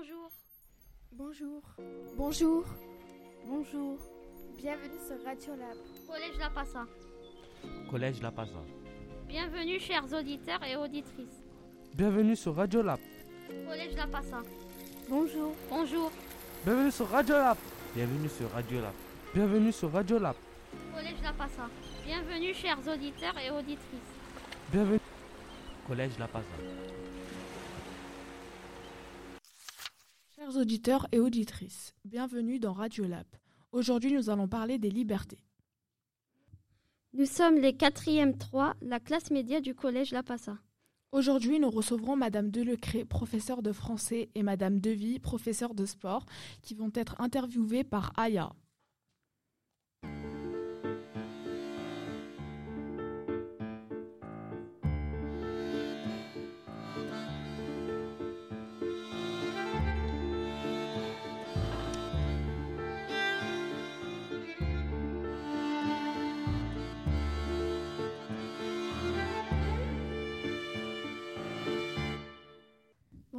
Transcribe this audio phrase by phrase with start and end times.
[0.00, 0.30] Bonjour.
[1.12, 1.62] Bonjour.
[2.16, 2.64] Bonjour.
[3.44, 3.98] Bonjour.
[4.56, 5.76] Bienvenue sur Radio Lab.
[6.06, 6.86] Collège La Passa.
[7.90, 8.62] Collège La Passa.
[9.28, 11.44] Bienvenue chers auditeurs et auditrices.
[11.94, 12.98] Bienvenue sur Radio Lab.
[13.68, 14.40] Collège La Passa.
[15.06, 15.54] Bonjour.
[15.68, 16.10] Bonjour.
[16.64, 17.58] Bienvenue sur Radio Lab.
[17.94, 18.94] Bienvenue sur Radio Lab.
[19.34, 20.36] Bienvenue sur Radio Lab.
[20.94, 21.68] Collège La Passa.
[22.06, 24.14] Bienvenue chers auditeurs et auditrices.
[24.72, 25.00] Bienvenue.
[25.86, 26.89] Collège La Passa.
[30.50, 33.26] Chers auditeurs et auditrices, bienvenue dans Radio Lab.
[33.70, 35.44] Aujourd'hui, nous allons parler des libertés.
[37.12, 40.58] Nous sommes les 4e 3, la classe média du collège La Passa.
[41.12, 46.26] Aujourd'hui, nous recevrons Madame Delecré, professeure de français, et Madame Devy, professeure de sport,
[46.62, 48.52] qui vont être interviewées par Aya.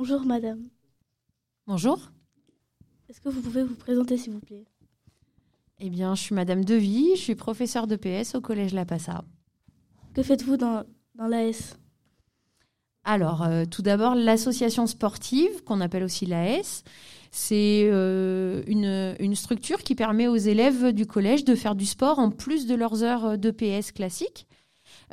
[0.03, 0.63] Bonjour madame.
[1.67, 1.99] Bonjour.
[3.07, 4.65] Est-ce que vous pouvez vous présenter s'il vous plaît?
[5.79, 9.23] Eh bien, je suis Madame Devy, je suis professeure de PS au Collège La Passa.
[10.15, 11.77] Que faites-vous dans, dans l'AS
[13.03, 16.83] Alors, euh, tout d'abord, l'association sportive, qu'on appelle aussi l'AS,
[17.29, 22.17] c'est euh, une, une structure qui permet aux élèves du collège de faire du sport
[22.17, 24.47] en plus de leurs heures de PS classiques.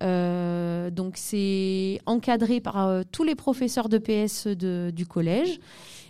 [0.01, 5.59] Euh, donc c'est encadré par euh, tous les professeurs de PS du collège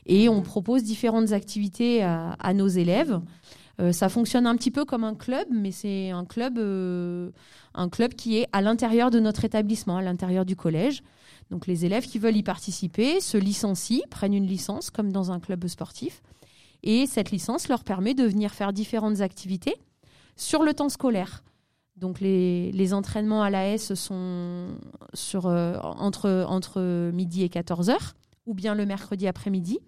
[0.05, 3.21] et on propose différentes activités à, nos élèves.
[3.81, 8.15] Euh, ça fonctionne un petit peu comme un club, mais c'est un club, un club
[8.15, 11.03] qui est à l'intérieur de notre établissement, à l'intérieur du collège.
[11.51, 15.41] Donc les élèves qui veulent y participer se licencient, prennent une licence comme dans un
[15.41, 16.23] club sportif,
[16.83, 19.77] et cette licence leur permet de venir faire différentes activités
[20.37, 21.43] sur le temps scolaire.
[21.99, 24.69] Donc les, les entraînements à l'AS sont
[25.15, 28.13] sur, euh, entre, entre midi et 14h,
[28.47, 29.81] ou bien le mercredi après-midi.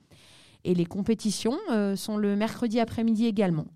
[0.65, 3.67] Et les compétitions euh, sont le mercredi après-midi également.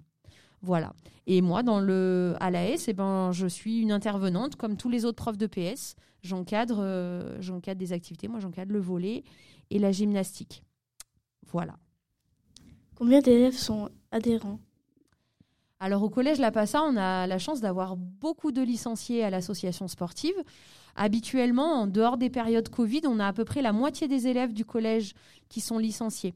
[0.63, 0.93] Voilà.
[1.27, 5.05] Et moi, dans le, à l'AS, eh ben, je suis une intervenante comme tous les
[5.05, 5.95] autres profs de PS.
[6.23, 8.29] J'encadre euh, j'encadre des activités.
[8.29, 9.23] Moi, j'encadre le volet
[9.71, 10.65] et la gymnastique.
[11.47, 11.77] Voilà.
[12.97, 14.59] Combien d'élèves sont adhérents?
[15.85, 19.87] Alors au collège La Passa, on a la chance d'avoir beaucoup de licenciés à l'association
[19.87, 20.33] sportive.
[20.97, 24.55] Habituellement, en dehors des périodes Covid, on a à peu près la moitié des élèves
[24.55, 25.13] du collège
[25.51, 26.33] qui sont licenciés.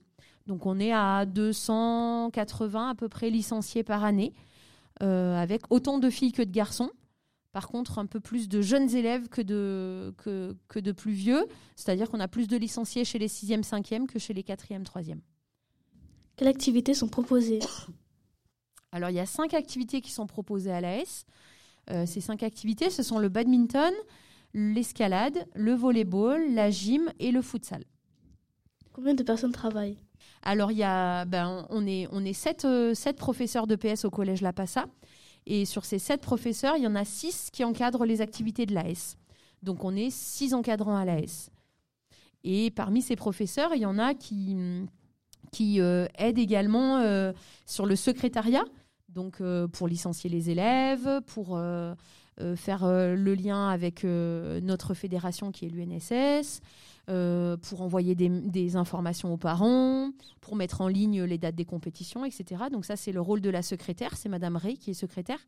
[0.46, 4.34] Donc on est à 280 à peu près licenciés par année,
[5.02, 6.90] euh, avec autant de filles que de garçons.
[7.52, 11.46] Par contre, un peu plus de jeunes élèves que de, que, que de plus vieux.
[11.74, 15.20] C'est-à-dire qu'on a plus de licenciés chez les 6e, 5e que chez les 4e, 3e.
[16.36, 17.60] Quelles activités sont proposées?
[18.92, 21.26] Alors, il y a cinq activités qui sont proposées à l'AS.
[21.90, 23.92] Euh, ces cinq activités, ce sont le badminton,
[24.54, 27.84] l'escalade, le volleyball, la gym et le futsal.
[28.92, 29.98] Combien de personnes travaillent?
[30.42, 34.04] Alors, il y a, ben, on est, on est sept, euh, sept professeurs de PS
[34.04, 34.86] au collège La Passa.
[35.46, 38.74] Et sur ces sept professeurs, il y en a six qui encadrent les activités de
[38.74, 39.16] l'AS.
[39.62, 41.50] Donc, on est six encadrants à l'AS.
[42.44, 44.56] Et parmi ces professeurs, il y en a qui,
[45.50, 47.32] qui euh, aident également euh,
[47.66, 48.64] sur le secrétariat,
[49.08, 51.60] donc euh, pour licencier les élèves, pour
[52.54, 56.60] faire le lien avec notre fédération qui est l'UNSS,
[57.08, 60.10] euh, pour envoyer des, informations aux parents,
[60.42, 62.64] pour mettre en ligne les dates des compétitions, etc.
[62.70, 65.38] Donc ça, c'est le rôle de la secrétaire, c'est Madame Ray qui est secrétaire.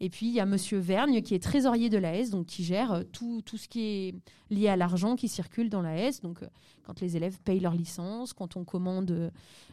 [0.00, 2.92] Et puis, il y a Monsieur Vergne qui est trésorier de l'AS, donc qui gère
[2.92, 4.14] euh, tout, tout ce qui est
[4.50, 6.20] lié à l'argent qui circule dans l'AS.
[6.20, 6.46] Donc, euh,
[6.82, 9.30] quand les élèves payent leur licence, quand on commande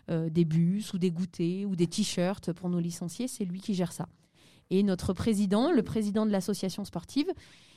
[0.07, 3.91] des bus ou des goûters ou des t-shirts pour nos licenciés, c'est lui qui gère
[3.91, 4.07] ça.
[4.69, 7.27] Et notre président, le président de l'association sportive,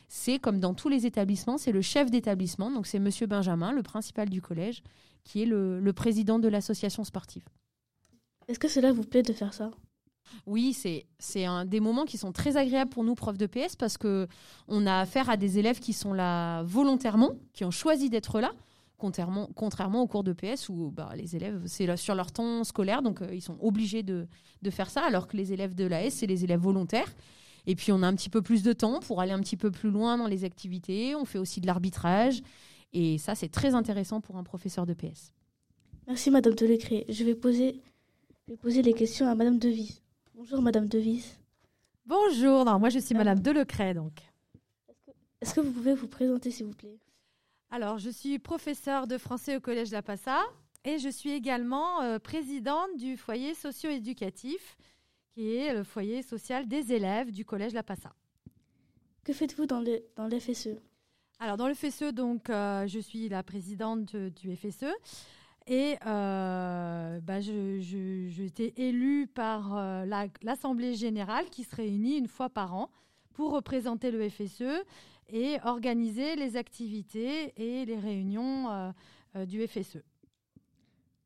[0.09, 2.71] c'est comme dans tous les établissements, c'est le chef d'établissement.
[2.71, 4.83] Donc, c'est Monsieur Benjamin, le principal du collège,
[5.23, 7.45] qui est le, le président de l'association sportive.
[8.49, 9.71] Est-ce que cela vous plaît de faire ça?
[10.47, 10.77] Oui,
[11.19, 14.27] c'est un des moments qui sont très agréables pour nous profs de PS parce que
[14.67, 18.53] on a affaire à des élèves qui sont là volontairement, qui ont choisi d'être là,
[18.99, 23.01] contrairement contrairement aux cours de PS où bah, les élèves c'est sur leur temps scolaire
[23.01, 24.27] donc euh, ils sont obligés de
[24.61, 27.13] de faire ça alors que les élèves de l'AS c'est les élèves volontaires.
[27.69, 29.71] Et puis on a un petit peu plus de temps pour aller un petit peu
[29.71, 31.15] plus loin dans les activités.
[31.15, 32.43] On fait aussi de l'arbitrage
[32.95, 35.35] et ça c'est très intéressant pour un professeur de PS.
[36.07, 37.05] Merci Madame Delecré.
[37.11, 37.83] Je vais poser,
[38.47, 40.01] je vais poser les questions à Madame Devis.
[40.35, 41.35] Bonjour Madame Devis.
[42.07, 44.15] Bonjour, non, moi je suis Madame Delecret donc.
[45.43, 46.99] Est-ce que vous pouvez vous présenter s'il vous plaît?
[47.71, 50.41] Alors, je suis professeure de français au Collège La Passa.
[50.85, 54.79] Et je suis également euh, présidente du foyer socio-éducatif,
[55.39, 58.13] qui est le foyer social des élèves du collège La Passa.
[59.23, 60.71] Que faites-vous dans le, dans FSE
[61.39, 64.87] Alors, dans le FSE, donc, euh, je suis la présidente du FSE.
[65.69, 69.77] Et euh, bah, je, été élue par
[70.43, 72.91] l'Assemblée générale qui se réunit une fois par an
[73.33, 74.83] pour représenter le FSE
[75.29, 78.93] et organiser les activités et les réunions
[79.47, 79.99] du FSE.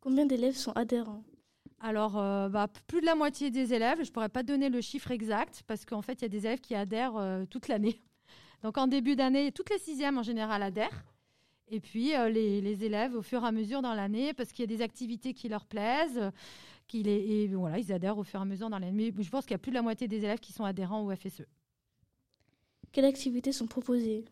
[0.01, 1.23] Combien d'élèves sont adhérents?
[1.85, 4.81] Alors, euh, bah, plus de la moitié des élèves, je ne pourrais pas donner le
[4.81, 8.01] chiffre exact parce qu'en fait, il y a des élèves qui adhèrent euh, toute l'année.
[8.63, 11.05] Donc, en début d'année, toutes les sixièmes en général adhèrent.
[11.67, 14.73] Et puis, euh, les, élèves, au fur et à mesure dans l'année, parce qu'il y
[14.73, 16.31] a des activités qui leur plaisent,
[16.87, 19.13] qu'ils et voilà, ils adhèrent au fur et à mesure dans l'année.
[19.13, 21.05] Mais je pense qu'il y a plus de la moitié des élèves qui sont adhérents
[21.05, 21.43] au FSE.
[22.93, 24.25] Quelles activités sont proposées?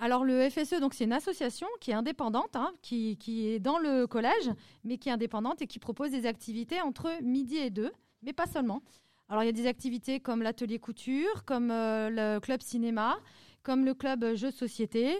[0.00, 4.06] Alors le FSE, donc c'est une association qui est indépendante, hein, qui, est dans le
[4.06, 4.50] collège,
[4.84, 7.90] mais qui est indépendante et qui propose des activités entre midi et deux,
[8.22, 8.80] mais pas seulement.
[9.28, 13.18] Alors il y a des activités comme l'atelier couture, comme euh, le club cinéma,
[13.64, 15.18] comme le club jeux société.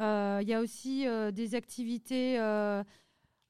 [0.00, 2.36] Euh, il y a aussi euh, des activités.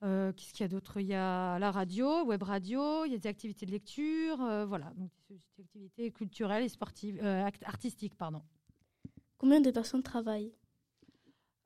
[0.03, 1.01] Qu'est-ce qu'il y a d'autre?
[1.01, 3.05] Il y a la radio, web radio.
[3.07, 4.37] Il y a des activités de lecture.
[4.67, 7.25] voilà, donc des activités culturelles et sportives,
[7.65, 8.43] artistiques, pardon.
[9.39, 10.53] Combien de personnes travaillent?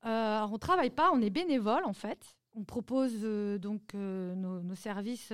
[0.04, 2.36] Euh, on ne travaille pas, on est bénévole en fait.
[2.54, 5.32] On propose euh, donc euh, nos, services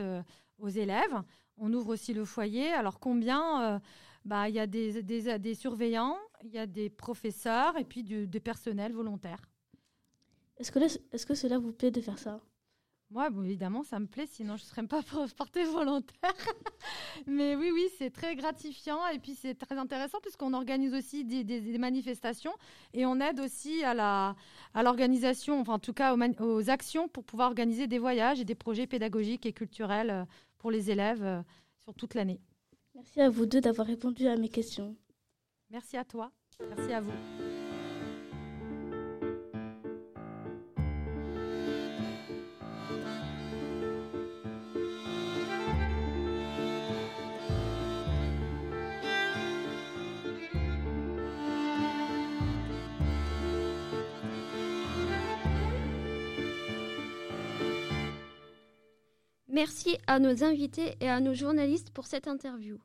[0.58, 1.22] aux élèves.
[1.56, 2.72] On ouvre aussi le foyer.
[2.72, 3.81] Alors combien
[4.25, 8.40] bah, Il y a des, surveillants, il y a des professeurs et puis du, des
[8.40, 9.43] personnels volontaires.
[10.56, 12.40] Est-ce que, est que cela vous plaît de faire ça?
[13.11, 15.01] Moi, évidemment, ça me plaît, sinon je ne serais pas
[15.37, 16.35] portée volontaire.
[17.27, 21.79] Mais oui, oui, c'est très gratifiant et puis c'est très intéressant puisqu'on organise aussi des,
[21.79, 22.53] manifestations
[22.93, 24.37] et on aide aussi à, la,
[24.73, 28.55] à l'organisation, enfin en tout cas aux, actions pour pouvoir organiser des voyages et des
[28.55, 30.25] projets pédagogiques et culturels euh,
[30.59, 31.43] pour les élèves euh,
[31.79, 32.41] sur toute l'année.
[32.95, 34.97] Merci à vous deux d'avoir répondu à mes questions.
[35.71, 36.33] Merci à toi.
[36.61, 37.54] Merci à vous.
[59.55, 62.77] Merci à nos invités et à nos journalistes pour cette interview.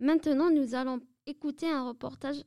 [0.00, 2.42] Maintenant, nous allons écouter un reportage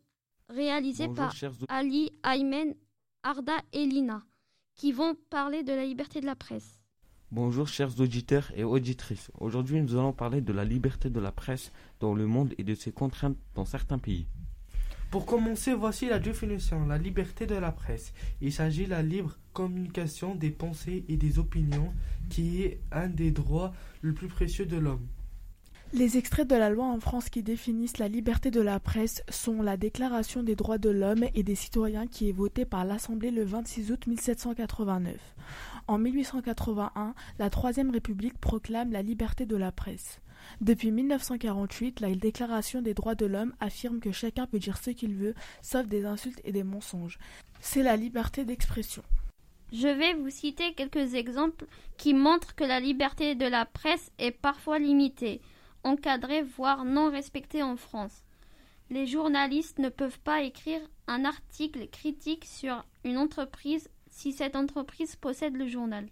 [0.49, 1.33] réalisé par
[1.69, 2.75] Ali, Aymen,
[3.23, 4.25] Arda et Lina,
[4.75, 6.81] qui vont parler de la liberté de la presse.
[7.31, 9.31] Bonjour chers auditeurs et auditrices.
[9.39, 11.71] Aujourd'hui, nous allons parler de la liberté de la presse
[12.01, 14.27] dans le monde et de ses contraintes dans certains pays.
[15.11, 16.85] Pour commencer, voici la définition.
[16.85, 18.13] La liberté de la presse.
[18.41, 21.91] Il s'agit de la libre communication des pensées et des opinions
[22.29, 23.73] qui est un des droits
[24.03, 25.07] les plus précieux de l'homme.
[25.93, 29.63] Les extraits de la loi en France qui définissent la liberté de la presse sont
[29.63, 33.43] la Déclaration des droits de l'homme et des citoyens qui est votée par l'Assemblée le
[33.43, 35.15] 26 août 1789.
[35.87, 40.21] En 1881, la Troisième République proclame la liberté de la presse.
[40.61, 45.15] Depuis 1948, la Déclaration des droits de l'homme affirme que chacun peut dire ce qu'il
[45.15, 47.17] veut, sauf des insultes et des mensonges.
[47.61, 49.03] C'est la liberté d'expression.
[49.71, 51.65] Je vais vous citer quelques exemples
[51.97, 55.41] qui montrent que la liberté de la presse est parfois limitée,
[55.83, 58.23] encadrée, voire non respectée en France.
[58.89, 65.15] Les journalistes ne peuvent pas écrire un article critique sur une entreprise si cette entreprise
[65.15, 66.07] possède le journal.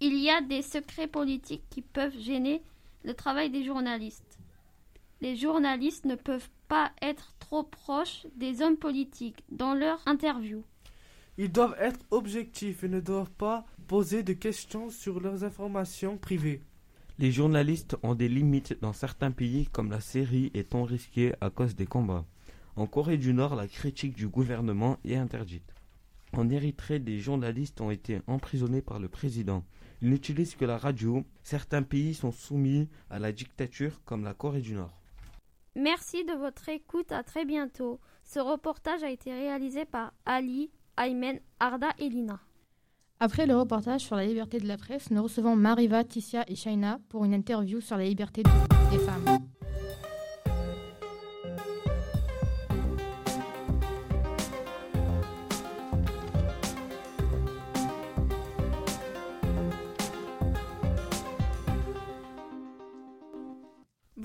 [0.00, 2.62] Il y a des secrets politiques qui peuvent gêner
[3.06, 4.38] le travail des journalistes.
[5.20, 10.64] Les journalistes ne peuvent pas être trop proches des hommes politiques dans leurs interviews.
[11.38, 16.62] Ils doivent être objectifs et ne doivent pas poser de questions sur leurs informations privées.
[17.18, 21.76] Les journalistes ont des limites dans certains pays comme la série étant risquée à cause
[21.76, 22.26] des combats.
[22.74, 25.74] En Corée du Nord, la critique du gouvernement est interdite.
[26.32, 29.64] En Érythrée, des journalistes ont été emprisonnés par le président.
[30.02, 31.24] Ils n'utilisent que la radio.
[31.42, 35.00] Certains pays sont soumis à la dictature comme la Corée du Nord.
[35.74, 38.00] Merci de votre écoute, à très bientôt.
[38.24, 42.40] Ce reportage a été réalisé par Ali, Aymen, Arda et Lina.
[43.20, 46.98] Après le reportage sur la liberté de la presse, nous recevons Mariva, Tissia et Shaina
[47.08, 48.42] pour une interview sur la liberté
[48.90, 49.45] des femmes.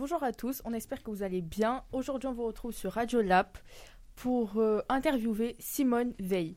[0.02, 1.84] Bonjour à tous, on espère que vous allez bien.
[1.92, 3.60] Aujourd'hui, on vous retrouve sur Radio Lap
[4.16, 6.56] pour euh, interviewer Simone Veil.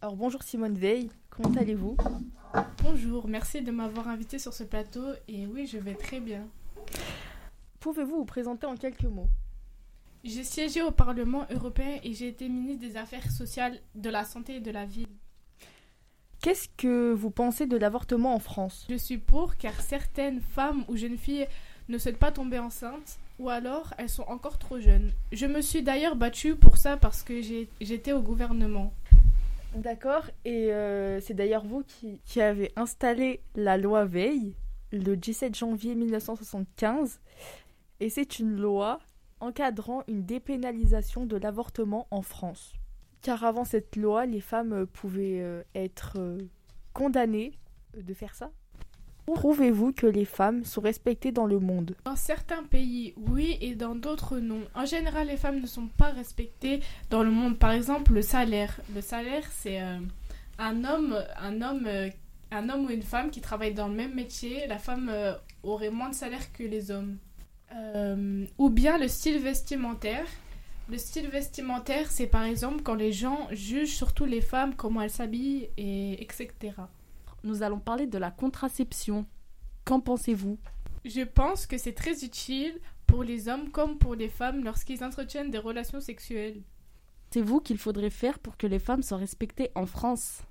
[0.00, 1.96] Alors bonjour Simone Veil, comment allez-vous?
[2.84, 6.46] Bonjour, merci de m'avoir invité sur ce plateau et oui, je vais très bien.
[7.80, 9.28] Pouvez-vous vous présenter en quelques mots?
[10.22, 14.54] J'ai siégé au Parlement européen et j'ai été ministre des Affaires sociales, de la santé
[14.54, 15.08] et de la ville.
[16.40, 18.86] Qu'est-ce que vous pensez de l'avortement en France?
[18.88, 21.48] Je suis pour car certaines femmes ou jeunes filles
[21.88, 25.12] ne souhaitent pas tomber enceintes ou alors elles sont encore trop jeunes.
[25.32, 27.40] Je me suis d'ailleurs battue pour ça parce que
[27.80, 28.92] j'étais au gouvernement.
[29.74, 34.54] D'accord, et euh, c'est d'ailleurs vous qui, qui, avez installé la loi Veil
[34.92, 37.18] le 17 janvier 1975,
[37.98, 39.00] et c'est une loi
[39.40, 42.72] encadrant une dépénalisation de l'avortement en France.
[43.20, 46.38] Car avant cette loi, les femmes pouvaient euh, être euh,
[46.92, 47.58] condamnées
[47.96, 48.52] de faire ça
[49.26, 51.94] Trouvez-vous que les femmes sont respectées dans le monde?
[52.04, 54.60] Dans certains pays, oui, et dans d'autres, non.
[54.74, 57.58] En général, les femmes ne sont pas respectées dans le monde.
[57.58, 58.80] Par exemple, le salaire.
[58.94, 59.98] Le salaire, c'est euh,
[60.60, 62.10] euh,
[62.50, 64.66] un homme ou une femme qui travaille dans le même métier.
[64.66, 67.16] La femme euh, aurait moins de salaire que les hommes.
[68.58, 70.26] ou bien le style vestimentaire.
[70.90, 75.08] Le style vestimentaire, c'est par exemple quand les gens jugent surtout les femmes, comment elles
[75.08, 76.74] s'habillent, et etc
[77.44, 79.26] nous allons parler de la contraception.
[79.84, 80.58] Qu'en pensez-vous?
[81.04, 85.50] Je pense que c'est très utile pour les hommes comme pour les femmes lorsqu'ils entretiennent
[85.50, 86.62] des relations sexuelles.
[87.30, 90.42] C'est vous qu'il faudrait faire pour que les femmes soient respectées en France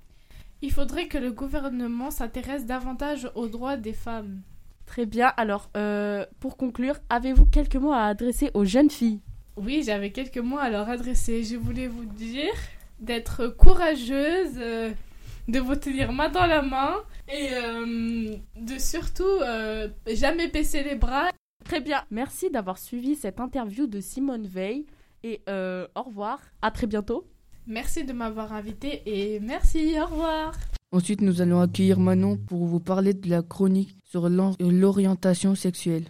[0.62, 4.42] Il faudrait que le gouvernement s'intéresse davantage aux droits des femmes.
[4.86, 9.20] Très bien, alors euh, pour conclure, avez-vous quelques mots à adresser aux jeunes filles?
[9.56, 11.42] Oui, j'avais quelques mots à leur adresser.
[11.42, 12.52] Je voulais vous dire
[13.00, 14.90] d'être courageuse, euh,
[15.48, 16.94] de vous tenir main dans la main
[17.28, 21.28] et euh, de surtout euh, jamais baisser les bras.
[21.64, 24.86] Très bien, merci d'avoir suivi cette interview de Simone Veil
[25.22, 27.26] et euh, au revoir, à très bientôt.
[27.66, 30.54] Merci de m'avoir invité et merci, au revoir.
[30.92, 36.04] Ensuite, nous allons accueillir Manon pour vous parler de la chronique sur l'orientation sexuelle.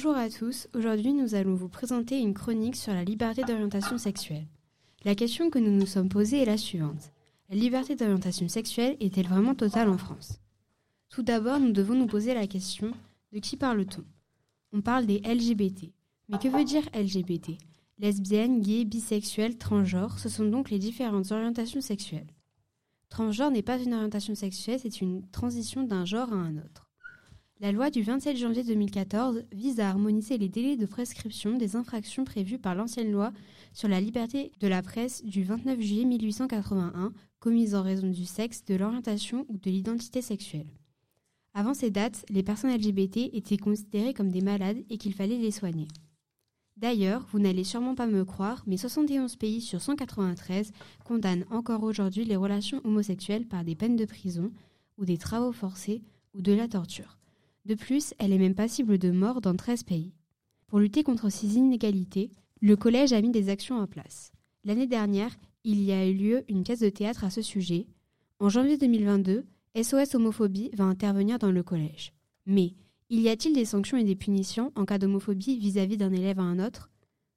[0.00, 4.46] Bonjour à tous, aujourd'hui nous allons vous présenter une chronique sur la liberté d'orientation sexuelle.
[5.04, 7.12] La question que nous nous sommes posée est la suivante.
[7.50, 10.38] La liberté d'orientation sexuelle est-elle vraiment totale en France?
[11.08, 12.92] Tout d'abord, nous devons nous poser la question
[13.32, 14.04] de qui parle-t-on?
[14.72, 15.90] On parle des LGBT.
[16.28, 17.58] Mais que veut dire LGBT
[17.98, 22.32] Lesbiennes, gays, bisexuels, transgenres, ce sont donc les différentes orientations sexuelles.
[23.08, 26.87] Transgenre n'est pas une orientation sexuelle, c'est une transition d'un genre à un autre.
[27.60, 32.22] La loi du 27 janvier 2014 vise à harmoniser les délais de prescription des infractions
[32.22, 33.32] prévues par l'ancienne loi
[33.72, 38.64] sur la liberté de la presse du 29 juillet 1881 commises en raison du sexe,
[38.64, 40.68] de l'orientation ou de l'identité sexuelle.
[41.52, 45.50] Avant ces dates, les personnes LGBT étaient considérées comme des malades et qu'il fallait les
[45.50, 45.88] soigner.
[46.76, 50.70] D'ailleurs, vous n'allez sûrement pas me croire, mais 71 pays sur 193
[51.04, 54.52] condamnent encore aujourd'hui les relations homosexuelles par des peines de prison
[54.96, 56.02] ou des travaux forcés
[56.34, 57.17] ou de la torture.
[57.68, 60.14] De plus, elle est même passible de mort dans 13 pays.
[60.68, 62.30] Pour lutter contre ces inégalités,
[62.62, 64.32] le collège a mis des actions en place.
[64.64, 67.86] L'année dernière, il y a eu lieu une pièce de théâtre à ce sujet.
[68.40, 69.44] En janvier 2022,
[69.82, 72.14] SOS Homophobie va intervenir dans le collège.
[72.46, 72.72] Mais,
[73.10, 76.64] y a-t-il des sanctions et des punitions en cas d'homophobie vis-à-vis d'un élève à un
[76.64, 76.90] autre?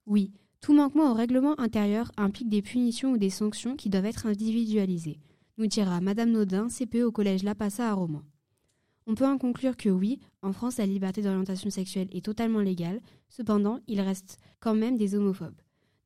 [0.06, 4.28] Oui, tout manquement au règlement intérieur implique des punitions ou des sanctions qui doivent être
[4.28, 5.20] individualisées,
[5.58, 8.24] nous dira Madame Naudin, CPE au collège La Passa à Romans.
[9.08, 13.02] On peut en conclure que oui, en France, la liberté d'orientation sexuelle est totalement légale,
[13.30, 15.60] cependant, il reste quand même des homophobes.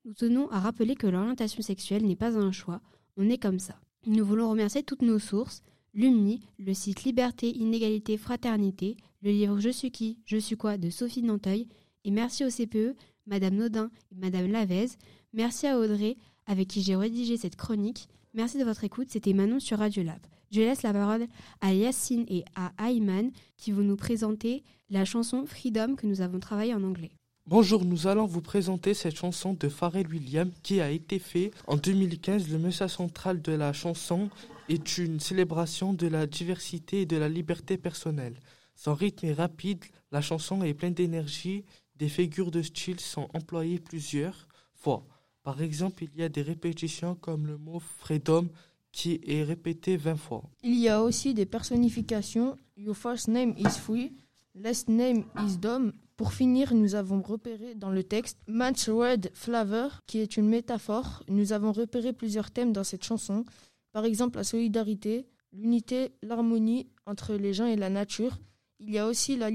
[0.06, 2.82] Nous tenons à rappeler que l'orientation sexuelle n'est pas un choix,
[3.18, 3.80] on est comme ça.
[4.06, 5.62] Nous voulons remercier toutes nos sources,
[5.94, 10.90] l'UMNI, le site Liberté, Inégalité, Fraternité, le livre Je suis qui, je suis quoi de
[10.90, 11.68] Sophie Nanteuil,
[12.04, 14.90] et merci au CPE, Madame Naudin et Madame Lavez,
[15.34, 19.60] merci à Audrey, avec qui j'ai rédigé cette chronique, merci de votre écoute, c'était Manon
[19.60, 20.20] sur Radio Lab.
[20.56, 21.28] Je laisse la parole
[21.60, 26.40] à Yacine et à Ayman qui vont nous présenter la chanson Freedom que nous avons
[26.40, 27.12] travaillée en anglais.
[27.46, 31.76] Bonjour, nous allons vous présenter cette chanson de Pharrell Williams qui a été faite en
[31.76, 32.48] 2015.
[32.48, 34.30] Le message central de la chanson
[34.70, 38.40] est une célébration de la diversité et de la liberté personnelle.
[38.76, 39.84] Son rythme est rapide,
[40.14, 41.66] la chanson est pleine d'énergie,
[41.98, 45.06] des figures de style sont employées plusieurs fois.
[45.44, 48.48] Par exemple, il y a des répétitions comme le mot freedom
[48.96, 50.44] qui est répété 20 fois.
[50.64, 52.58] Il y a aussi des personnifications.
[52.78, 54.14] Your first name is free,
[54.56, 55.92] last name is Dom.
[56.16, 61.24] Pour finir, nous avons repéré dans le texte Match Red Flavor, qui est une métaphore.
[61.28, 63.44] Nous avons repéré plusieurs thèmes dans cette chanson.
[63.92, 68.40] Par exemple, la solidarité, l'unité, l'harmonie entre les gens et la nature.
[68.80, 69.50] Il y a aussi la,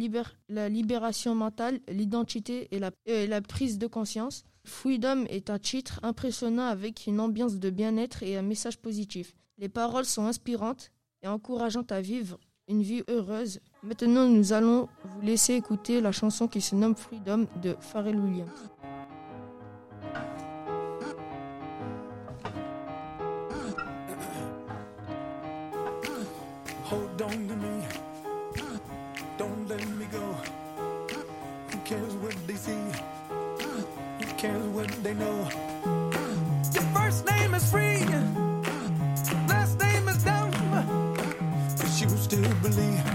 [0.68, 4.44] libération mentale, l'identité et la prise de conscience.
[4.64, 9.34] Freedom est un titre impressionnant avec une ambiance de bien-être et un message positif.
[9.58, 10.90] Les paroles sont inspirantes
[11.22, 12.38] et encourageantes à vivre
[12.68, 13.60] une vie heureuse.
[13.82, 18.70] Maintenant, nous allons vous laisser écouter la chanson qui se nomme Freedom de Pharrell Williams.
[35.10, 35.48] They know?
[36.72, 38.04] Your first name is free.
[39.48, 40.50] Last name is dumb.
[41.76, 43.06] But you still believe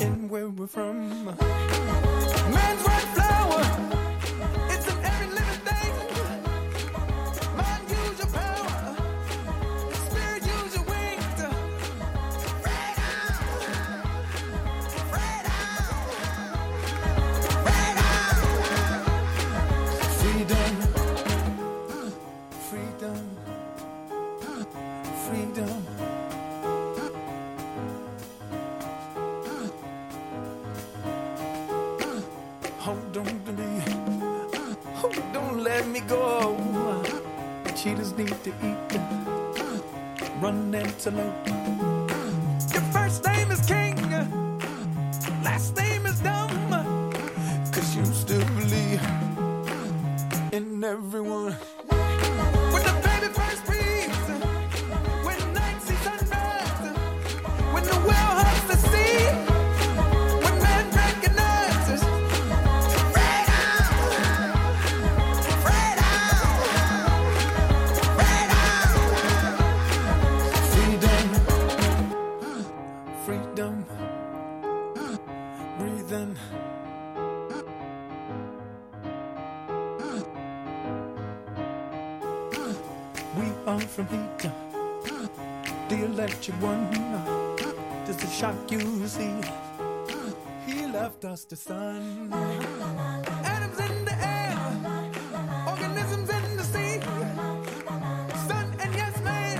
[0.00, 1.24] in where we're from.
[2.54, 2.95] Man's right
[38.96, 39.02] eat,
[40.40, 41.48] run antelope.
[42.72, 43.96] Your first name is King,
[45.42, 46.50] last name is Dumb,
[47.72, 49.02] cause you still believe
[50.52, 51.56] in everyone.
[91.26, 92.30] He left us the sun.
[93.44, 94.54] Atoms in the air,
[95.66, 97.00] organisms in the sea.
[98.46, 99.58] Sun and yes man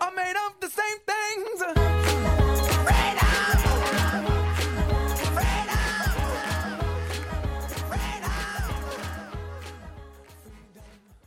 [0.00, 1.62] are made of the same things.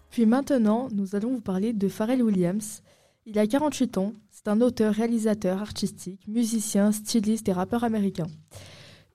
[0.09, 2.81] Puis maintenant, nous allons vous parler de Pharrell Williams.
[3.25, 8.27] Il a 48 ans, c'est un auteur, réalisateur artistique, musicien, styliste et rappeur américain.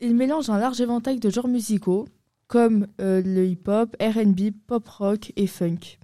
[0.01, 2.07] Il mélange un large éventail de genres musicaux,
[2.49, 5.99] comme euh, le hip-hop, RB, pop-rock et funk.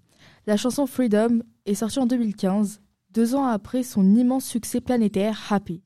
[0.46, 5.83] La chanson Freedom est sortie en 2015, deux ans après son immense succès planétaire Happy.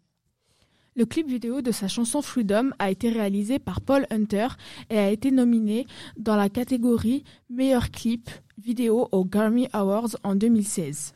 [0.95, 4.49] Le clip vidéo de sa chanson Freedom a été réalisé par Paul Hunter
[4.89, 11.16] et a été nominé dans la catégorie Meilleur clip vidéo aux Grammy Awards en 2016.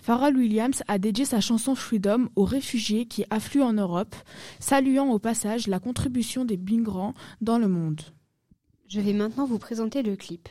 [0.00, 4.14] Pharrell Williams a dédié sa chanson Freedom aux réfugiés qui affluent en Europe,
[4.60, 8.00] saluant au passage la contribution des migrants dans le monde.
[8.88, 10.48] Je vais maintenant vous présenter le clip.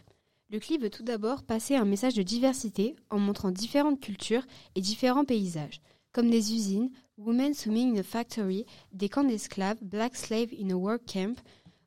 [0.49, 4.81] Le clip veut tout d'abord passer un message de diversité en montrant différentes cultures et
[4.81, 5.81] différents paysages,
[6.13, 10.75] comme des usines, Women Swimming in a Factory, des camps d'esclaves, Black Slave in a
[10.75, 11.35] Work Camp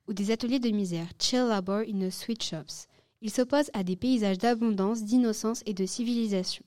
[0.08, 2.88] ou des ateliers de misère, Chill Labor in a Sweet Shops.
[3.22, 6.64] Il s'oppose à des paysages d'abondance, d'innocence et de civilisation.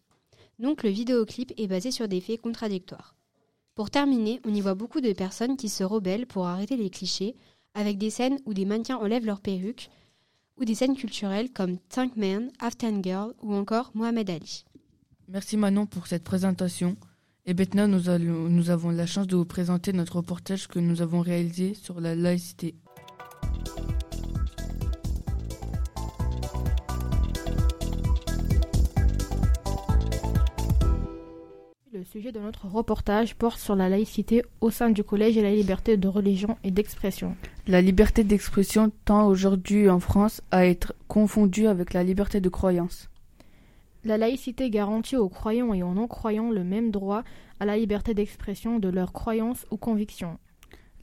[0.64, 3.18] Donc le vidéoclip est basé sur des faits contradictoires.
[3.76, 7.36] Pour terminer, on y voit beaucoup de personnes qui se rebellent pour arrêter les clichés,
[7.74, 9.90] avec des scènes où des mannequins enlèvent leurs perruques,
[10.58, 14.64] ou des scènes culturelles comme Tank Man, Afghan Girl ou encore Mohamed Ali.
[15.28, 16.96] Merci Manon pour cette présentation.
[17.46, 21.74] Et maintenant, nous, avons la chance de vous présenter notre reportage que nous avons réalisé
[21.74, 22.76] sur la laïcité.
[32.04, 35.56] Le sujet de notre reportage porte sur la laïcité au sein du collège et la
[35.56, 37.38] liberté de religion et d'expression.
[37.66, 43.10] La liberté d'expression tend aujourd'hui en France à être confondue avec la liberté de croyance.
[44.04, 47.24] La laïcité garantit aux croyants et aux non-croyants le même droit
[47.62, 50.38] à la liberté d'expression de leurs croyances ou convictions.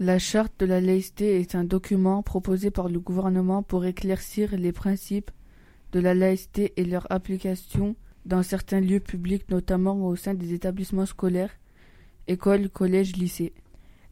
[0.00, 4.72] La charte de la laïcité est un document proposé par le gouvernement pour éclaircir les
[4.72, 5.30] principes
[5.92, 11.06] de la laïcité et leur application dans certains lieux publics, notamment au sein des établissements
[11.06, 11.56] scolaires,
[12.26, 13.52] écoles, collèges, lycées.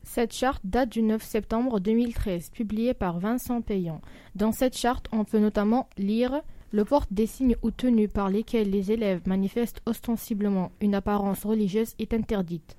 [0.02, 4.00] Cette charte date du 9 septembre 2013, publiée par Vincent Payan.
[4.34, 6.40] Dans cette charte, on peut notamment lire
[6.70, 11.94] le port des signes ou tenues par lesquels les élèves manifestent ostensiblement une apparence religieuse
[11.98, 12.76] est interdite.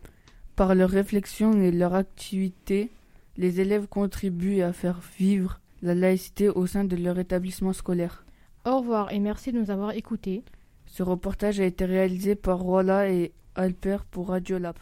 [0.55, 2.89] Par leur réflexion et leur activité,
[3.37, 8.25] les élèves contribuent à faire vivre la laïcité au sein de leur établissement scolaire.
[8.65, 10.43] Au revoir et merci de nous avoir écoutés.
[10.91, 14.75] Ce reportage a été réalisé par Rola et Alper pour Radio Lab.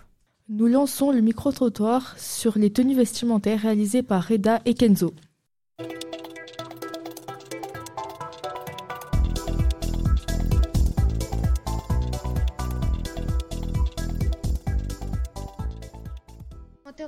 [0.50, 5.14] Nous lançons le micro-trottoir sur les tenues vestimentaires réalisées par Reda et Kenzo.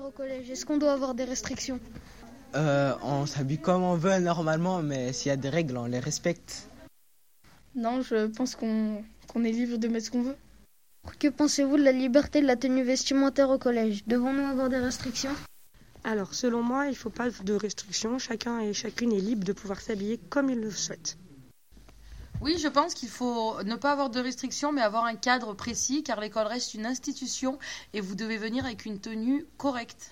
[0.06, 1.80] au collège, est-ce qu'on doit avoir des restrictions?
[2.56, 6.00] Euh, On s'habille comme on veut normalement, mais s'il y a des règles, on les
[6.00, 6.70] respecte.
[7.76, 9.04] Non, je pense qu'on
[9.36, 10.38] est libre de mettre ce qu'on veut.
[11.20, 14.06] Que pensez-vous de la liberté de la tenue vestimentaire au collège?
[14.06, 15.36] Devons-nous avoir des restrictions?
[16.04, 18.20] Alors, selon moi, il ne faut pas de restrictions.
[18.20, 21.18] Chacun et chacune est libre de pouvoir s'habiller comme il le souhaite.
[22.42, 26.04] Oui, je pense qu'il faut ne pas avoir de restrictions, mais avoir un cadre précis,
[26.04, 27.60] car l'école reste une institution
[27.94, 30.12] et vous devez venir avec une tenue correcte.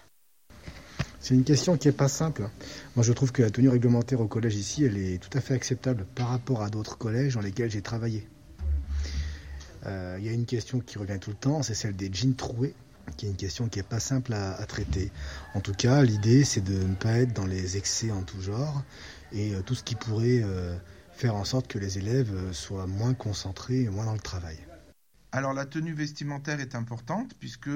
[1.20, 2.50] C'est une question qui n'est pas simple.
[2.96, 5.54] Moi, je trouve que la tenue réglementaire au collège ici, elle est tout à fait
[5.54, 8.28] acceptable par rapport à d'autres collèges dans lesquels j'ai travaillé.
[9.86, 12.36] Euh, il y a une question qui revient tout le temps, c'est celle des jeans
[12.36, 12.74] troués,
[13.16, 15.12] qui est une question qui n'est pas simple à, traiter.
[15.54, 18.84] En tout cas, l'idée, c'est de ne pas être dans les excès en tout genre
[19.34, 20.76] et euh, tout ce qui pourrait euh,
[21.14, 24.58] faire en sorte que les élèves soient moins concentrés et moins dans le travail.
[25.38, 27.70] Alors la tenue vestimentaire est importante puisque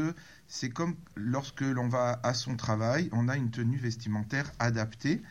[0.48, 5.22] c'est comme lorsque l'on va à son travail, on a une tenue vestimentaire adaptée.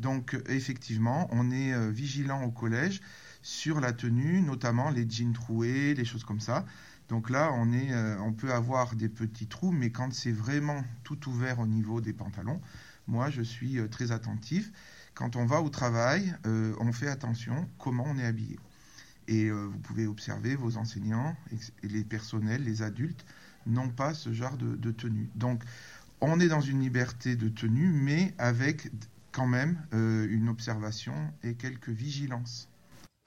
[0.00, 3.02] Donc effectivement, on est euh, vigilant au collège
[3.40, 6.66] sur la tenue, notamment les jeans troués, les choses comme ça.
[7.08, 10.82] Donc là, on, est, euh, on peut avoir des petits trous, mais quand c'est vraiment
[11.04, 12.60] tout ouvert au niveau des pantalons,
[13.06, 14.72] moi je suis euh, très attentif
[15.14, 18.58] quand on va au travail, on fait attention comment on est habillé.
[19.28, 21.36] Et euh, vous pouvez observer vos enseignants,
[21.82, 23.24] et les personnels, les adultes,
[23.66, 25.28] n'ont pas ce genre de, tenue.
[25.34, 25.62] Donc,
[26.20, 28.90] on est dans une liberté de tenue, mais avec
[29.32, 32.68] quand même euh, une observation et quelques vigilances.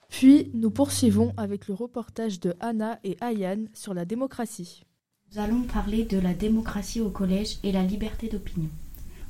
[0.10, 4.84] Puis, nous poursuivons avec le reportage de Anna et Ayane sur la démocratie.
[5.32, 8.70] Nous allons parler de la démocratie au collège et la liberté d'opinion.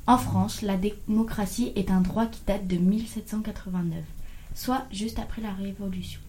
[0.06, 4.02] En France, la démocratie est un droit qui date de 1789,
[4.54, 6.20] soit juste après la Révolution.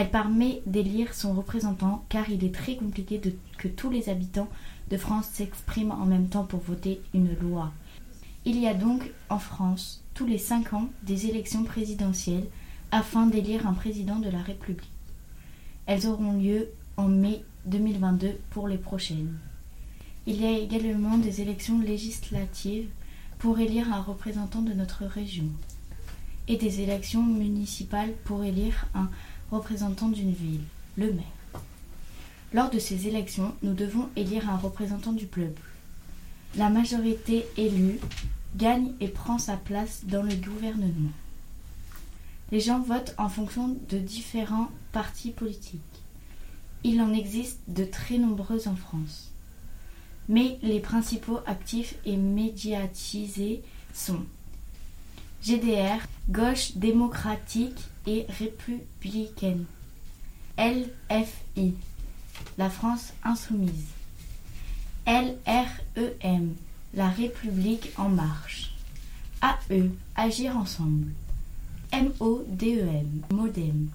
[0.00, 3.20] Elle permet d'élire son représentant car il est très compliqué
[3.58, 4.48] que tous les habitants
[4.90, 7.70] de France s'expriment en même temps pour voter une loi.
[8.46, 12.46] Il y a donc en France tous les cinq ans des élections présidentielles
[12.90, 14.88] afin d'élire un président de la République.
[15.84, 19.38] Elles auront lieu en mai 2022 pour les prochaines.
[20.26, 22.88] Il y a également des élections législatives
[23.38, 25.50] pour élire un représentant de notre région
[26.48, 29.10] et des élections municipales pour élire un
[29.50, 30.64] représentant d'une ville,
[30.96, 31.62] le maire.
[32.52, 35.62] Lors de ces élections, nous devons élire un représentant du peuple.
[36.56, 38.00] La majorité élue
[38.56, 41.12] gagne et prend sa place dans le gouvernement.
[42.50, 45.80] Les gens votent en fonction de différents partis politiques.
[46.82, 49.30] Il en existe de très nombreux en France
[50.30, 54.20] mais les principaux actifs et médiatisés sont
[55.42, 59.64] GDR, Gauche démocratique et républicaine,
[60.58, 61.74] LFI,
[62.58, 63.86] la France insoumise,
[65.06, 66.54] LREM,
[66.94, 68.74] la République en marche,
[69.42, 71.12] AE, Agir ensemble,
[71.92, 73.88] MODEM, MODEM,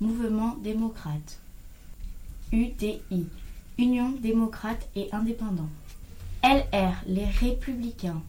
[0.00, 1.38] Mouvement démocrate,
[2.52, 3.26] UDI,
[3.78, 5.68] Union démocrate et indépendant.
[6.42, 8.22] LR, les républicains.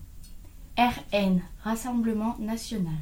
[0.78, 2.94] RN, Rassemblement national.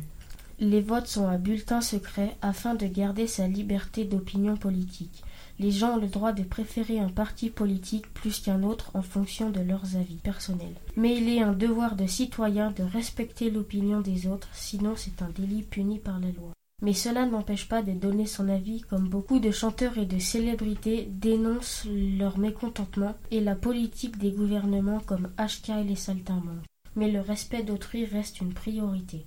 [0.60, 5.24] Les votes sont à bulletin secret afin de garder sa liberté d'opinion politique.
[5.60, 9.50] Les gens ont le droit de préférer un parti politique plus qu'un autre en fonction
[9.50, 10.76] de leurs avis personnels.
[10.96, 15.30] Mais il est un devoir de citoyen de respecter l'opinion des autres, sinon c'est un
[15.30, 16.54] délit puni par la loi.
[16.82, 21.08] Mais cela n'empêche pas de donner son avis comme beaucoup de chanteurs et de célébrités
[21.10, 26.66] dénoncent leur mécontentement et la politique des gouvernements comme HK et les saltimbanques.
[26.96, 29.26] Mais le respect d'autrui reste une priorité.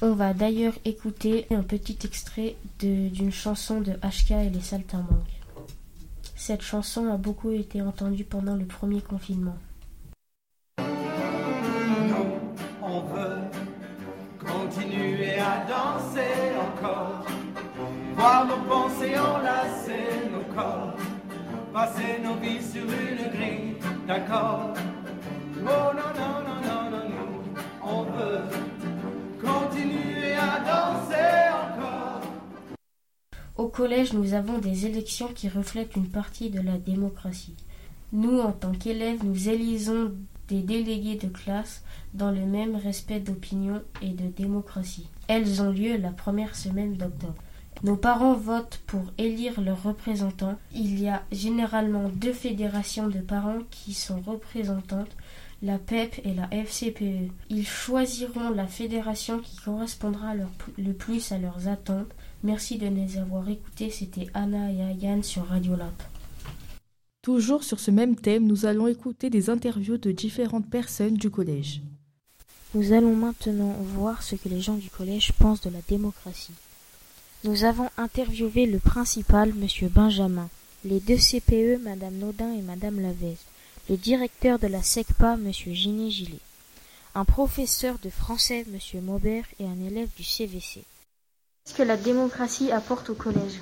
[0.00, 5.40] On va d'ailleurs écouter un petit extrait d'une chanson de HK et les saltimbanques.
[6.36, 9.56] Cette chanson a beaucoup été entendue pendant le premier confinement.
[12.80, 13.40] On veut
[14.38, 17.26] continuer à danser encore,
[18.16, 20.96] voir nos pensées enlacer nos corps,
[21.72, 23.74] passer nos vies sur une grille
[24.06, 24.72] d'accord.
[25.56, 27.42] Oh non, non, non, non, non, non,
[27.82, 28.67] on veut
[33.58, 37.56] Au collège, nous avons des élections qui reflètent une partie de la démocratie.
[38.12, 40.12] Nous, en tant qu'élèves, nous élisons
[40.46, 41.82] des délégués de classe
[42.14, 45.08] dans le même respect d'opinion et de démocratie.
[45.26, 47.34] Elles ont lieu la première semaine d'octobre.
[47.82, 50.56] Nos parents votent pour élire leurs représentants.
[50.72, 55.16] Il y a généralement deux fédérations de parents qui sont représentantes,
[55.62, 57.32] la PEP et la FCPE.
[57.50, 62.14] Ils choisiront la fédération qui correspondra le plus à leurs attentes.
[62.44, 63.90] Merci de nous avoir écoutés.
[63.90, 65.92] C'était Anna et Ayane sur Radio Lab.
[67.20, 71.82] Toujours sur ce même thème, nous allons écouter des interviews de différentes personnes du collège.
[72.74, 76.52] Nous allons maintenant voir ce que les gens du collège pensent de la démocratie.
[77.42, 79.88] Nous avons interviewé le principal, M.
[79.88, 80.48] Benjamin,
[80.84, 83.36] les deux CPE, Mme Naudin et Mme Lavez,
[83.90, 85.50] le directeur de la SECPA, M.
[85.52, 86.38] Giné Gillet,
[87.14, 89.02] un professeur de français, M.
[89.02, 90.84] Maubert, et un élève du CVC.
[91.68, 93.60] Qu'est-ce que la démocratie apporte au collège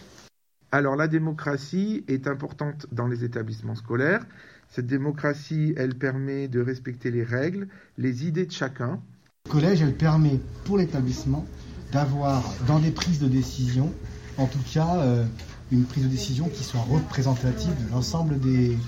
[0.70, 4.24] Alors la démocratie est importante dans les établissements scolaires.
[4.70, 7.66] Cette démocratie, elle permet de respecter les règles,
[7.98, 9.00] les idées de chacun.
[9.46, 11.44] Le collège, elle permet pour l'établissement
[11.90, 13.92] d'avoir dans les prises de décision,
[14.38, 15.24] en tout cas, euh,
[15.72, 18.78] une prise de décision qui soit représentative de l'ensemble des,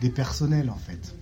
[0.00, 1.14] des personnels en fait.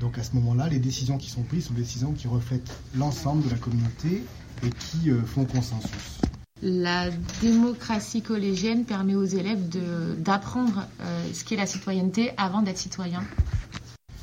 [0.00, 3.44] Donc à ce moment-là, les décisions qui sont prises sont des décisions qui reflètent l'ensemble
[3.44, 4.24] de la communauté
[4.64, 6.21] et qui euh, font consensus.
[6.62, 12.78] La démocratie collégienne permet aux élèves de- d'apprendre euh, ce qu'est la citoyenneté avant d'être
[12.78, 13.24] citoyen.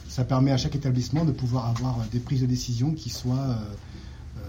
[0.08, 3.36] Ça permet à chaque établissement de pouvoir avoir euh, des prises de décision qui soient
[3.36, 3.56] euh,
[4.38, 4.42] euh,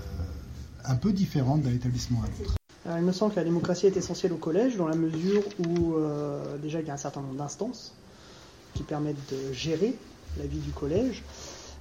[0.84, 2.54] un peu différentes d'un établissement à l'autre.
[2.86, 6.56] Il me semble que la démocratie est essentielle au collège dans la mesure où euh,
[6.58, 7.92] déjà il y a un certain nombre d'instances
[8.74, 9.96] qui permettent de gérer
[10.38, 11.22] la vie du collège.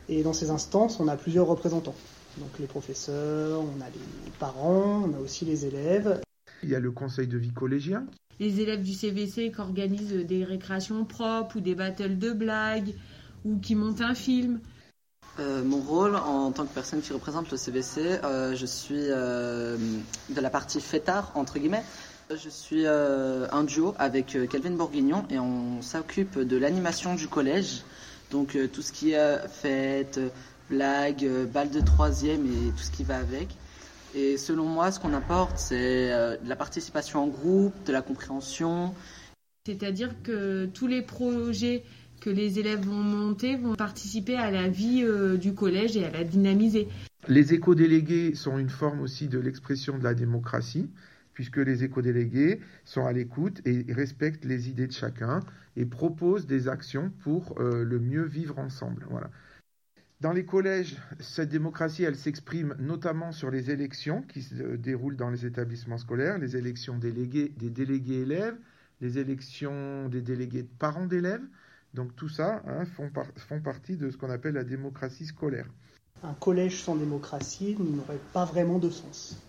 [0.10, 1.96] Et dans ces instances, on a plusieurs représentants.
[2.38, 6.22] Donc les professeurs, on a les parents, on a aussi les élèves.
[6.64, 8.06] Il y a le conseil de vie collégien.
[8.40, 12.94] Les élèves du CVC qui organisent des récréations propres ou des battles de blagues
[13.44, 14.60] ou qui montent un film.
[15.40, 19.78] Euh, mon rôle en tant que personne qui représente le CVC, euh, je suis euh,
[20.30, 21.84] de la partie fêtard, entre guillemets.
[22.32, 27.28] Je suis euh, un duo avec euh, Calvin Bourguignon et on s'occupe de l'animation du
[27.28, 27.82] collège.
[28.30, 30.20] Donc euh, tout ce qui est fête,
[30.70, 33.50] blagues, euh, bal de troisième et tout ce qui va avec.
[34.16, 38.02] Et selon moi, ce qu'on apporte, c'est euh, de la participation en groupe, de la
[38.02, 38.94] compréhension.
[39.66, 41.84] C'est-à-dire que tous les projets
[42.20, 46.12] que les élèves vont monter vont participer à la vie euh, du collège et à
[46.12, 46.88] la dynamiser.
[47.28, 50.90] Les éco-délégués sont une forme aussi de l'expression de la démocratie,
[51.34, 55.40] puisque les éco-délégués sont à l'écoute et respectent les idées de chacun
[55.78, 59.06] et proposent des actions pour euh, le mieux vivre ensemble.
[59.10, 59.30] Voilà.
[60.22, 65.30] Dans les collèges, cette démocratie, elle s'exprime notamment sur les élections qui se déroulent dans
[65.30, 68.58] les établissements scolaires, les élections des délégués élèves,
[69.00, 71.46] les élections des délégués de parents d'élèves.
[71.94, 75.68] Donc tout ça hein, font, font partie de ce qu'on appelle la démocratie scolaire.
[76.22, 79.42] Un collège sans démocratie n'aurait pas vraiment de sens.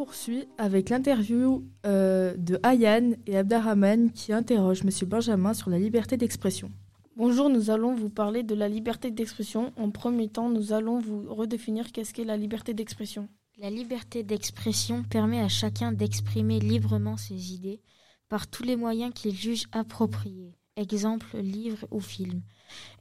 [0.00, 4.90] Poursuit avec l'interview euh, de Ayane et Abderrahman qui interrogent M.
[5.06, 6.72] Benjamin sur la liberté d'expression.
[7.16, 9.74] Bonjour, nous allons vous parler de la liberté d'expression.
[9.76, 13.28] En premier temps, nous allons vous redéfinir qu'est-ce qu'est la liberté d'expression.
[13.58, 17.82] La liberté d'expression permet à chacun d'exprimer librement ses idées
[18.30, 22.40] par tous les moyens qu'il juge appropriés, exemple livres ou films.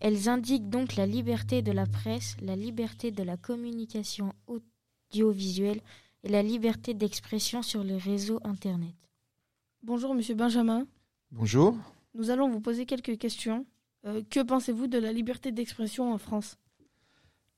[0.02, 5.80] Elles indiquent donc la liberté de la presse, la liberté de la communication audiovisuelle
[6.24, 8.96] et la liberté d'expression sur le réseau Internet.
[9.84, 10.86] Bonjour, monsieur Benjamin.
[11.32, 11.78] Bonjour.
[12.16, 13.66] Nous allons vous poser quelques questions.
[14.06, 16.58] Euh, que pensez-vous de la liberté d'expression en France?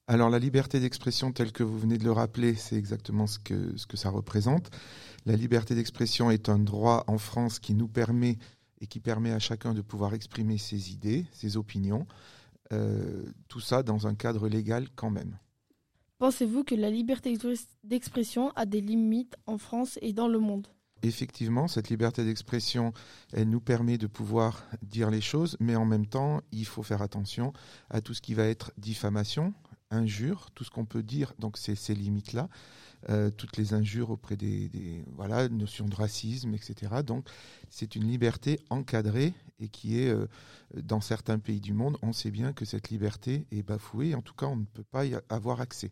[0.07, 3.77] Alors la liberté d'expression telle que vous venez de le rappeler, c'est exactement ce que,
[3.77, 4.69] ce que ça représente.
[5.25, 8.37] La liberté d'expression est un droit en France qui nous permet
[8.81, 12.07] et qui permet à chacun de pouvoir exprimer ses idées, ses opinions,
[12.73, 15.37] euh, tout ça dans un cadre légal quand même.
[16.21, 17.35] Pensez-vous que la liberté
[17.83, 20.67] d'expression a des limites en France et dans le monde?
[21.01, 22.93] Effectivement, cette liberté d'expression,
[23.33, 27.01] elle nous permet de pouvoir dire les choses, mais en même temps, il faut faire
[27.01, 27.53] attention
[27.89, 29.55] à tout ce qui va être diffamation,
[29.89, 32.49] injure, tout ce qu'on peut dire, donc c'est ces limites-là,
[33.09, 37.01] euh, toutes les injures auprès des, voilà, notions de racisme, etc.
[37.03, 37.27] Donc
[37.71, 40.27] c'est une liberté encadrée et qui est, euh,
[40.83, 44.35] dans certains pays du monde, on sait bien que cette liberté est bafouée, en tout
[44.35, 45.91] cas on ne peut pas y avoir accès.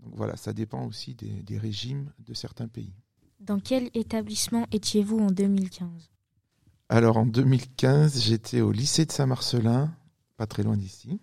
[0.00, 2.94] Donc voilà, ça dépend aussi des, des régimes de certains pays.
[3.40, 5.88] Dans quel établissement étiez-vous en 2015
[6.88, 9.94] Alors en 2015, j'étais au lycée de Saint-Marcelin,
[10.36, 11.20] pas très loin d'ici.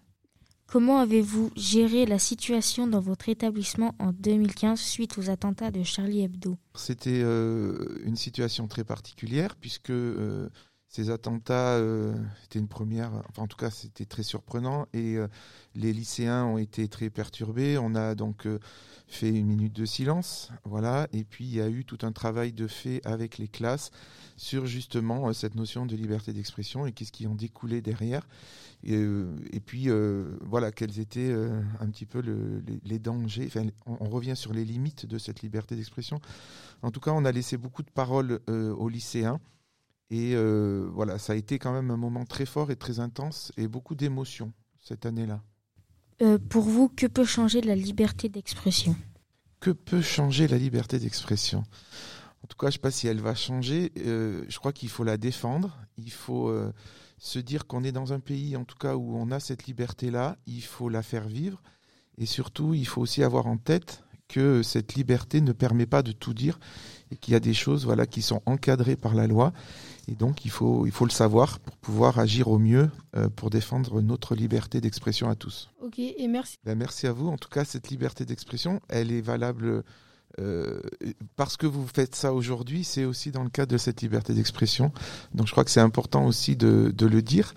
[0.68, 6.22] Comment avez-vous géré la situation dans votre établissement en 2015 suite aux attentats de Charlie
[6.22, 6.58] Hebdo?
[6.74, 10.50] C'était euh, une situation très particulière puisque euh,
[10.94, 12.14] ces attentats euh,
[12.46, 15.18] étaient une première, enfin en tout cas c'était très surprenant et
[15.74, 17.80] les lycéens ont été très perturbés.
[17.80, 18.48] On a donc
[19.08, 22.54] fait une minute de silence, voilà, et puis il y a eu tout un travail
[22.54, 23.90] de fait avec les classes
[24.38, 28.28] sur justement cette notion de liberté d'expression et qu'est-ce qui en découlait derrière.
[28.84, 29.90] Et, puis
[30.42, 31.34] voilà, quels étaient
[31.80, 33.46] un petit peu le, les, les, dangers.
[33.48, 36.22] Enfin, on, on, revient sur les limites de cette liberté d'expression.
[36.84, 39.40] En tout cas, on a laissé beaucoup de paroles aux lycéens.
[40.14, 43.52] Et euh, voilà, ça a été quand même un moment très fort et très intense
[43.58, 45.42] et beaucoup d'émotions cette année-là.
[46.22, 48.96] Euh, pour vous, que peut changer la liberté d'expression?
[49.60, 51.64] Que peut changer la liberté d'expression?
[52.44, 53.92] En tout cas, je ne sais pas si elle va changer.
[54.06, 55.80] Euh, je crois qu'il faut la défendre.
[55.98, 56.54] Il faut
[57.18, 60.38] se dire qu'on est dans un pays, en tout cas, où on a cette liberté-là.
[60.46, 61.64] Il faut la faire vivre.
[62.20, 66.12] Et surtout, il faut aussi avoir en tête que cette liberté ne permet pas de
[66.12, 66.60] tout dire
[67.12, 69.54] et qu'il y a des choses voilà, qui sont encadrées par la loi.
[70.08, 73.50] Et donc, il faut, il faut le savoir pour pouvoir agir au mieux euh, pour
[73.50, 75.70] défendre notre liberté d'expression à tous.
[75.82, 76.58] Ok, et merci.
[76.66, 77.30] Ben, merci à vous.
[77.30, 79.84] En tout cas, cette liberté d'expression, elle est valable
[80.40, 80.82] euh,
[81.36, 84.92] parce que vous faites ça aujourd'hui, c'est aussi dans le cadre de cette liberté d'expression.
[85.34, 87.54] Donc, je crois que c'est important aussi de, de, le dire.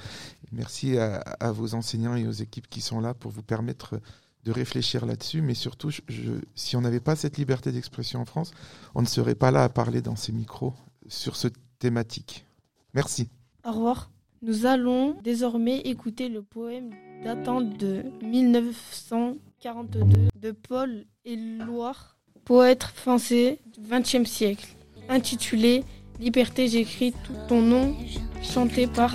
[0.52, 4.00] Merci à, à, vos enseignants et aux équipes qui sont là pour vous permettre
[4.44, 8.24] de réfléchir là-dessus, mais surtout, je, je, si on n'avait pas cette liberté d'expression en
[8.24, 8.52] France,
[8.94, 10.72] on ne serait pas là à parler dans ces micros
[11.08, 12.46] sur ce thématique.
[12.94, 13.28] Merci.
[13.64, 14.10] Au revoir.
[14.42, 16.90] Nous allons désormais écouter le poème
[17.24, 24.76] datant de 1942 de Paul Éluard, poète français du XXe siècle,
[25.08, 25.84] intitulé
[26.18, 27.94] Liberté, j'écris tout ton nom,
[28.42, 29.14] chanté par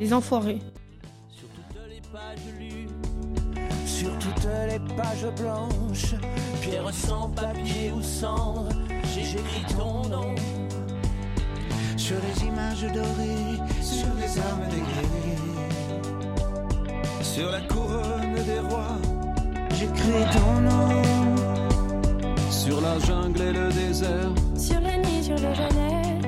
[0.00, 0.58] les enfoirés.
[1.30, 2.88] Sur toutes les pages lues,
[3.86, 6.16] sur toutes les pages blanches,
[6.60, 8.70] pierre sans papier ou cendre,
[9.14, 10.34] j'écris ton nom
[12.02, 15.38] sur les images dorées, sur les armes des guerriers,
[17.22, 18.98] sur la couronne des rois,
[19.76, 21.02] j'écris ton nom.
[22.50, 26.21] Sur la jungle et le désert, sur la nuit, sur le jeûne,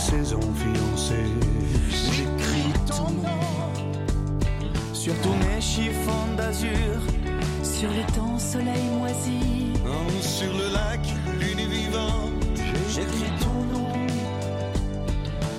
[0.00, 1.14] sur les saisons fiancées.
[1.88, 3.72] J'écris ton nom
[4.92, 7.00] sur tous mes chiffons d'azur,
[7.62, 11.00] sur le temps soleil moisi, oh, sur le lac,
[11.38, 12.32] lune vivante.
[12.88, 13.92] J'écris ton nom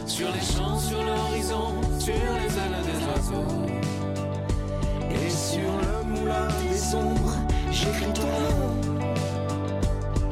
[0.05, 3.65] sur les champs, sur l'horizon, sur les ailes des oiseaux
[5.09, 7.37] et sur le moulin des ombres.
[7.71, 9.01] J'écris ton nom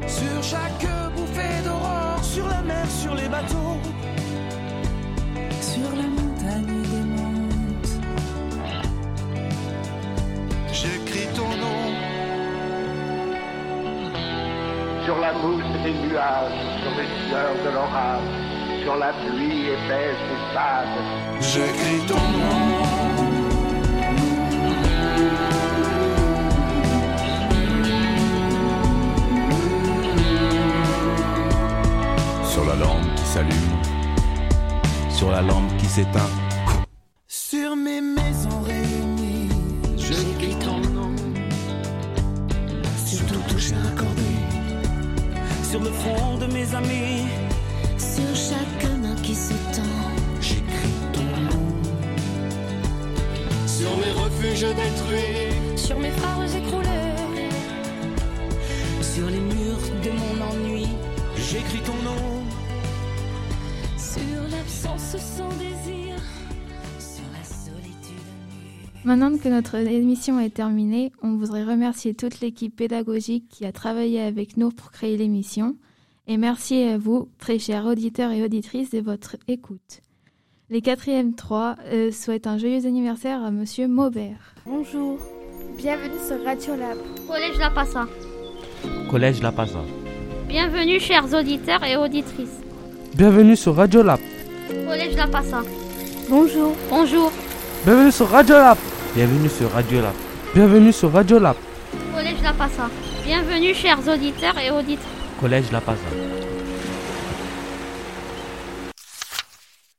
[0.08, 0.99] sur chaque
[15.92, 18.22] des nuages, sur les sueurs de l'orage,
[18.84, 21.02] sur la pluie épaisse et sable.
[21.40, 23.00] J'écris ton nom.
[32.44, 33.76] sur la lampe qui s'allume,
[35.10, 36.39] sur la lampe qui s'éteint.
[45.70, 47.28] Sur le front de mes amis,
[47.98, 50.00] sur chaque main qui se tend,
[50.42, 51.66] j'écris ton nom.
[53.68, 57.14] Sur mes refuges détruits, sur mes phares écroulés,
[59.02, 60.88] sur les murs de mon ennui,
[61.38, 62.26] j'écris ton nom.
[63.96, 66.09] Sur l'absence sans désir,
[69.06, 74.22] Maintenant que notre émission est terminée, on voudrait remercier toute l'équipe pédagogique qui a travaillé
[74.22, 75.76] avec nous pour créer l'émission.
[76.28, 80.02] Et merci à vous, très chers auditeurs et auditrices, de votre écoute.
[80.70, 84.54] Les quatrièmes 3 euh, souhaitent un joyeux anniversaire à Monsieur Maubert.
[84.66, 85.18] Bonjour,
[85.78, 86.98] bienvenue sur Radio Lab.
[87.26, 88.06] Collège La Passa.
[89.10, 89.80] Collège La Passa.
[90.48, 92.60] Bienvenue chers auditeurs et auditrices.
[93.16, 94.20] Bienvenue sur Radio Lab.
[94.86, 95.64] Collège La Passa.
[96.30, 96.76] Bonjour.
[96.90, 97.32] Bonjour.
[97.86, 98.78] Bienvenue sur Radio Lab.
[99.16, 100.14] Bienvenue sur Radio Lab.
[100.54, 101.56] Bienvenue sur Radio Lab.
[102.14, 102.90] Collège La Passa.
[103.24, 105.08] Bienvenue chers auditeurs et auditrices.
[105.40, 106.02] Collège La Passa.